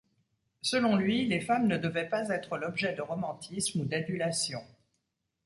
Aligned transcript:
Selon 0.63 0.95
lui, 0.95 1.27
les 1.27 1.41
femmes 1.41 1.67
ne 1.67 1.77
devaient 1.77 2.09
pas 2.09 2.29
être 2.29 2.57
l'objet 2.57 2.93
de 2.95 3.03
romantisme 3.03 3.81
ou 3.81 3.85
d'adulation. 3.85 4.63